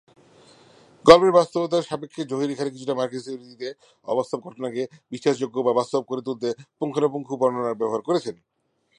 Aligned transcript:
গল্পের 1.05 1.31
বাস্তবতার 1.31 1.87
সাপেক্ষে 1.89 2.21
জহির 2.25 2.53
এখানে 2.53 2.69
কিছুটা 2.69 2.97
মার্কেসীয় 2.99 3.35
রীতিতে 3.35 3.69
অবাস্তব 4.05 4.39
ঘটনাকে 4.47 4.81
বিশ্বাসযোগ্য 5.11 5.55
বা 5.63 5.71
বাস্তব 5.79 6.01
করে 6.09 6.21
তুলতে 6.27 6.49
পুঙ্খানুপুঙ্খ 6.79 7.29
বর্ণনার 7.41 7.79
ব্যবহার 7.79 8.01
করেছেন। 8.07 8.35